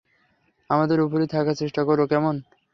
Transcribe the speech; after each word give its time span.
আমাদের 0.69 0.97
উপরেই 0.99 1.31
থাকার 1.33 1.59
চেষ্টা 1.61 1.81
কোরো, 1.83 2.03
কেমন? 2.07 2.35